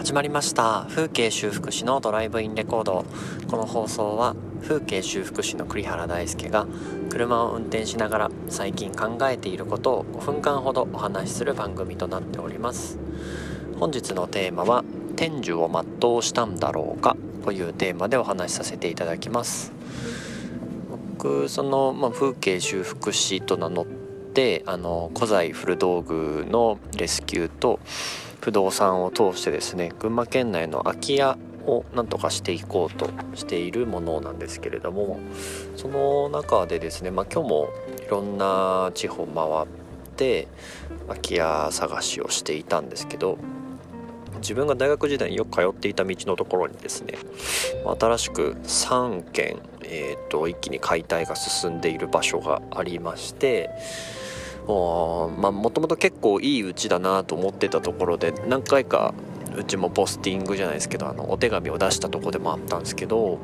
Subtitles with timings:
[0.00, 0.86] 始まりました。
[0.88, 3.04] 風景修復師のドライブインレコード。
[3.50, 6.66] この放送は風景修復師の栗原大輔が
[7.10, 12.98] 車を運転しながら最近考えていることを5分間ほどお話しする番組となっております。
[13.78, 14.84] 本日のテーマは
[15.16, 19.70] 天寿を全うしたんだろうかというテーマでお話しさせていただきます。
[21.18, 23.86] 僕その、まあ、風景修復師と名乗っ
[24.32, 27.80] てあの古材古道具のレスキューと
[28.40, 31.36] 不動産を通してですね群馬県内の空き家
[31.66, 35.18] をなんとかしていこうとしているものなんですけれども
[35.76, 37.68] その中でですね、まあ、今日も
[38.06, 40.48] いろんな地方回って
[41.08, 43.38] 空き家探しをしていたんですけど
[44.40, 47.18] 自分が大学時代によく通っていた道のところにですね
[48.00, 53.70] 新しく3軒、えーと、一気に解体が進んでいる場所がありまして
[54.66, 59.14] まあもともと結構いいうちだなと思ってたところで何回か
[59.56, 63.38] うちもポスティングじゃないですけどあのお手紙を出したとこでもあったんですけど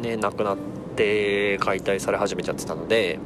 [0.00, 0.58] ね亡くなっ
[0.96, 3.18] て解体され始めちゃってたので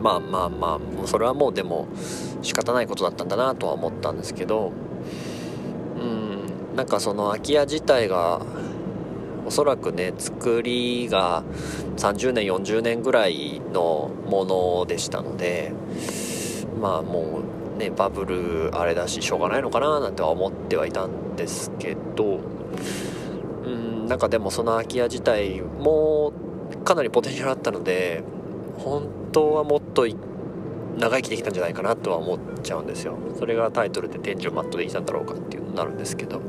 [0.00, 1.88] まあまあまあそれはもうでも
[2.42, 4.72] 仕方ないことだったんだなとは思ったんですけど
[5.96, 8.40] うんなんかその空き家自体が
[9.44, 11.42] おそらくね作りが
[11.96, 15.72] 30年40年ぐらいのものでしたので
[16.78, 17.42] まあも
[17.76, 22.40] うねバブルあれだししょうがないのかななんては思ってはいたんですけど
[23.64, 26.32] うんなんかでもその空き家自体も
[26.84, 28.22] かなりポテンシャルあったので
[28.78, 30.06] 本当はもっと
[30.98, 33.16] 長生きできたんじゃないかなとは思っちゃうんですよ。
[33.38, 36.40] それがタイトルで天井マットできたんだろうかっていうのになるんですけど。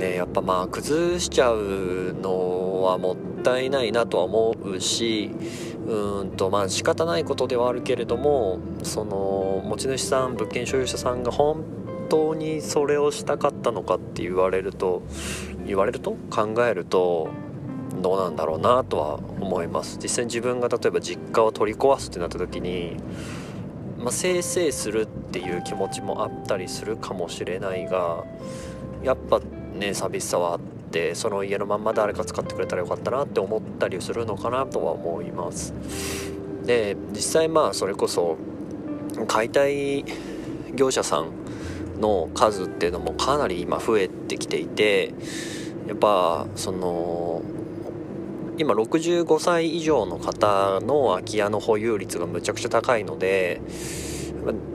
[0.00, 5.30] ねやっぱまあ崩しちゃうのはもったいないなとは思うし
[5.86, 11.64] うんとまあ仕方ないことではあるけれどもその持ち主さん物件所有者さんが本
[12.08, 15.02] 当にそれをしたかったのかって言われると
[15.66, 16.16] 言われると？
[16.30, 17.28] 考えると
[18.00, 19.98] どうなんだろうなとは思います。
[20.02, 22.96] 実際に自分が例えば実家を取り壊すってなった時に、
[23.98, 28.24] まあ、せいせいするっていう気持ちもあったりするかもしれないが
[29.02, 29.40] やっぱ
[29.74, 35.72] ね寂しさはあってってその家のまんま誰か使ってくれたらよかったなって思ったりするのかなとは思います。
[36.66, 38.36] で実際まあそれこそ
[39.28, 40.04] 解体
[40.74, 41.30] 業者さん
[42.00, 45.14] の数っていうのもかなり今増えてきていて
[45.86, 47.42] やっぱその
[48.58, 53.60] 今65歳以上の方の空き家の保有率がむちゃくちゃ高いので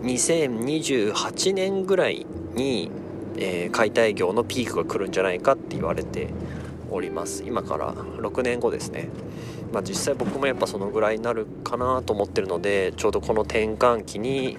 [0.02, 2.26] 2028年ぐらい
[2.56, 2.90] に
[3.38, 6.30] えー、解体業のピークが来るんじゃないかって言われて
[6.90, 7.44] おります。
[7.44, 9.10] 今から6年後ですね。
[9.74, 14.58] まあ、実際僕もやっぱそのぐらいになるかなと思ってるのでちょうどこの転換期に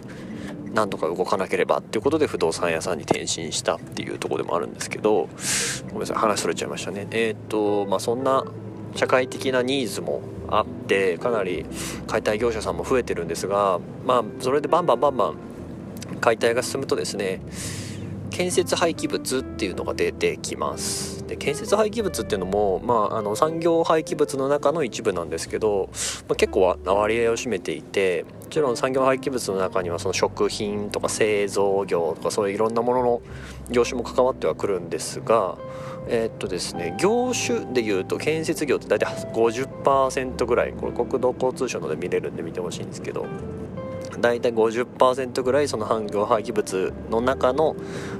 [0.74, 5.28] なんとか動かなければっていうことで不動産屋さんに転身したっていうとこでもあるんですけど
[5.86, 7.06] ごめんなさい話それちゃいましたね。
[7.12, 8.44] えっ、とまあそんな
[8.94, 11.64] 社会的なニーズもあってかなり
[12.06, 15.36] 解体業者さんも増えてるんですがまあそれでバンバンバンバン
[16.20, 17.40] 解体が進むとですね
[18.36, 21.26] 建設廃棄物っていうのが出てきます。
[21.26, 25.88] で建設廃棄物っていうのも、まあ、あの産業廃棄物の中の一部なんですけど、
[26.28, 33.22] まあ、結構割合を占めていてもちろん産業廃棄物の中にはその食品とか製造業とかそういういろんなものの
[33.70, 35.56] 業種も関わってはくるんですが
[36.06, 43.24] えー、っとですね業種でいうと建設業って大体50%ぐらいこれ国土交通省ので見れるんで見てほしいんですけど
[44.20, 47.76] 大体50%ぐらいその産業廃棄物の中の、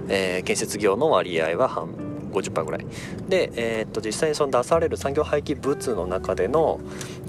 [0.09, 1.89] えー、建設業の割合は半
[2.33, 2.87] 50%ぐらい。
[3.29, 6.81] で、えー、っと実際にその出される産業廃棄物の中での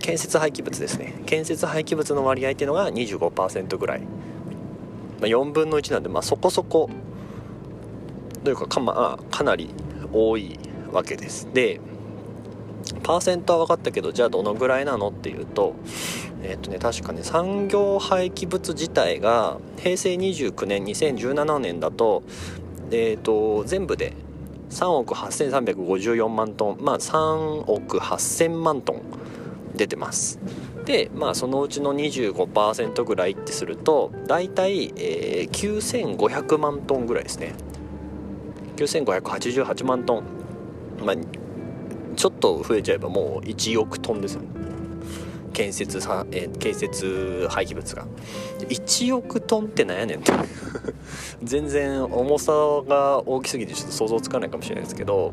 [0.01, 1.21] 建設廃棄物ですね。
[1.25, 4.05] 建設廃棄物の割合っていうのが25%ぐらい、ま
[5.23, 6.89] あ、4分の1なんで、まあ、そこそこ
[8.43, 9.69] というかか,、まあ、かなり
[10.13, 10.59] 多い
[10.91, 11.47] わけです。
[11.53, 11.79] で
[13.03, 15.75] パーセントは分かったけどじゃあどのぐらいなのっていうと
[16.43, 22.23] えっ、とね確かね産業廃棄物自体が平成29年2017年だと
[22.91, 24.13] えっ、と全部で
[24.69, 29.01] 3億8354万トンまあ3億8000万トン
[29.75, 30.39] 出てます。
[30.85, 37.53] でまあそのうちの25%ぐらいってすると大体、えー、9500万トンぐらいですね。
[38.77, 40.23] 9588万トン。
[41.05, 41.15] まあ
[42.15, 44.66] ちょっと増えちゃえばもう1億トンですよね。
[45.57, 48.05] 建設さ、え建設廃棄物が。
[48.69, 50.31] 1億トンってなんやねんって。
[51.41, 52.51] 全然重さ
[52.87, 55.31] が大きすぎてちょっと想像つかないかもしれないですけど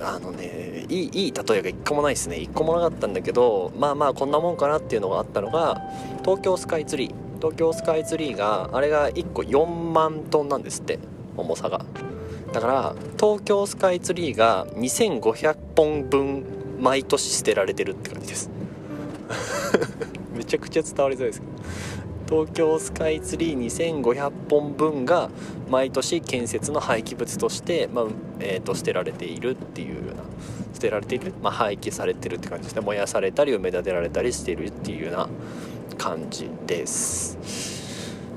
[0.00, 2.36] あのねいいいい例えが1個もないですね。
[2.36, 5.82] 1個もなかったんだけどまあまあこんなもんかなっていうのがあったのが
[6.22, 7.14] 東京スカイツリー。
[7.36, 10.98] 東京スカイツリーがあれが1個4万トンなんですって。
[11.36, 11.84] 重さが。
[12.54, 16.44] だから東京スカイツリーが2500本分
[16.80, 18.61] 毎年捨てられてるって感じです。
[20.34, 21.52] めちゃくちゃ伝わりづらいですけど。
[22.32, 25.28] 東京スカイツリー2500本分が
[25.68, 28.06] 毎年建設の廃棄物として、まあ
[28.40, 30.22] えー、と捨てられているっていうような
[30.72, 32.80] 捨てられている、まあ、廃棄されてるって感じですね。
[32.80, 35.28] 燃やされたり埋め立てられたりしてるっていうような
[35.98, 37.36] 感じです。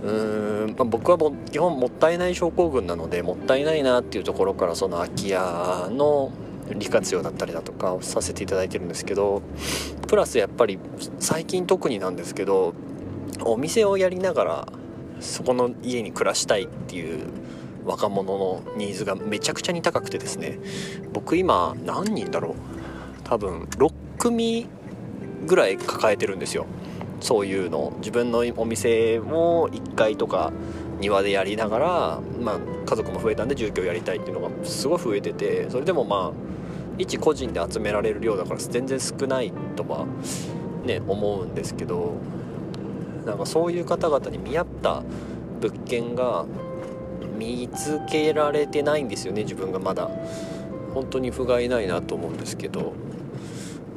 [0.03, 6.31] うーん、まあ、僕はも基本もったいない症候群なのでもったいないなっていうところからその空き家の
[6.73, 9.41] 利活用だったりだとかをさせていただいてるんですけど
[10.07, 10.79] プラスやっぱり
[11.19, 12.73] 最近特になんですけど
[13.43, 14.67] お店をやりながら
[15.19, 17.27] そこの家に暮らしたいっていう
[17.85, 20.59] 若者のニーズがめちゃくちゃに高くてですね。
[21.13, 22.55] 僕今何人だろう？
[23.23, 24.67] 多分6組
[25.45, 26.65] ぐらい抱えてるんですよ。
[27.21, 27.93] そういうの。
[27.97, 30.51] 自分のお店も1階とか
[30.99, 36.31] 庭でやりながら、まあ、家族も増えたんで住居やりたいっていうのがすごい増えててそれでもまあ
[36.97, 40.05] 一個人で集められる量だから全然少ないとは
[40.85, 42.15] ね思うんですけど
[43.25, 45.03] なんかそういう方々に見合った
[45.59, 46.45] 物件が
[47.37, 50.09] 見つけられてないんですよね自分がまだ。
[50.93, 52.93] 本当に不甲斐ないなと思うんですけど。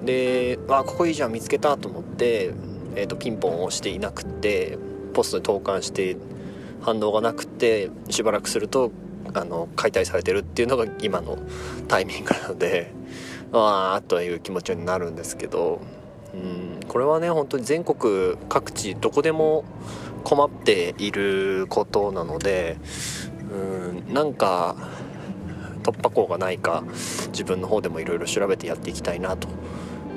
[0.04, 2.52] であここいいじゃん見つけたと思って、
[2.98, 4.76] えーと、ピンポンを押していなくて
[5.14, 6.16] ポストに投函して
[6.80, 8.90] 反応がなくてしばらくすると
[9.34, 11.38] あの解体されてるっていうのが今の
[11.86, 12.92] タイミングなので
[13.52, 15.80] ああという気持ちになるんですけど
[16.34, 19.64] うんこれはね本当に全国各地どこでも
[20.24, 22.78] 困っていることなので
[23.52, 24.76] うんなんか
[25.82, 26.82] 突破口がないか
[27.28, 29.48] 自分の方でもいろいろ調べてやっていきたいなと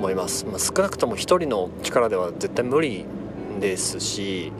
[0.02, 3.04] 思います、まあ、少なくとも1人の力では絶対無理
[3.60, 4.52] ですし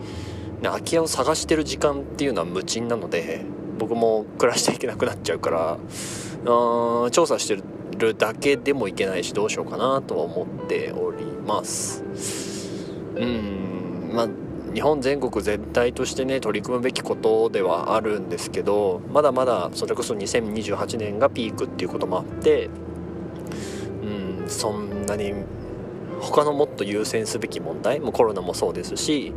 [0.62, 3.44] 空き家を探してる時間っていうのは無賃なので
[3.76, 5.78] 僕も暮らしていけなくなっちゃうから
[6.44, 7.60] うん調査して
[7.98, 12.04] るだけでもいけないしどうしようかなとは思っております。
[13.16, 14.28] うんまあ
[14.72, 22.70] 日本全国全体としてね取り組むべきことではあるんですけどまだまだそれこそ2028年がピークっていうこともあって
[24.52, 25.34] そんなに
[26.20, 27.98] 他のもっと優先すべき問題？
[28.00, 29.32] もコロナもそうですし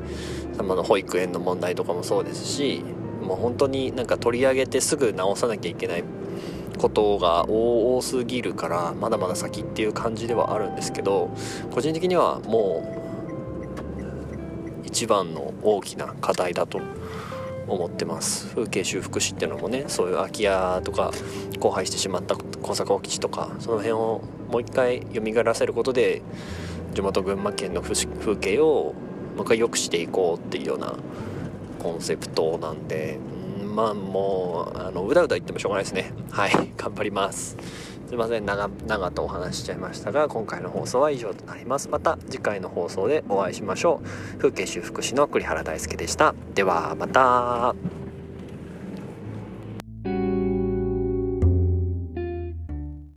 [0.58, 2.84] の保育園の問題とかもそうですし
[3.22, 6.04] もう本当になんか取り上げてすぐ直さなきゃいけない
[6.78, 11.32] ことが多すぎるからまだまだ先っていう感じではあるんですけど
[11.72, 12.84] 個人的にはも
[14.84, 16.80] う一番の大きな課題だと
[17.68, 18.48] 思ってます。
[18.56, 21.12] 風景修復師っていうのもねそういう空き家とか
[21.60, 26.22] 荒廃してしまった小坂基地とかその辺をもう一回蘇らせることで
[26.94, 28.06] 地元群馬県の風
[28.38, 28.94] 景を
[29.36, 30.96] もう一回良くしていこうっていうような
[31.80, 33.20] コンセプトなんで
[33.64, 36.14] まあもうあのうだうだ言ってもしょうがないですね。
[36.32, 37.58] はい頑張ります。
[38.08, 38.46] すいません。
[38.46, 41.90] 長々とお話しちゃいましたが今回の放送は以上となります。
[41.90, 44.38] また次回の放送でお会いしましょう。
[44.38, 46.36] 風景修復師の栗原大輔でした。
[46.54, 48.05] ではまた。